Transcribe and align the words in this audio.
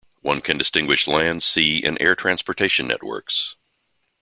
One 0.23 0.41
can 0.41 0.57
distinguish 0.57 1.07
land, 1.07 1.43
sea 1.43 1.83
and 1.83 1.95
air 2.01 2.15
transportation 2.15 2.87
networks. 2.87 3.55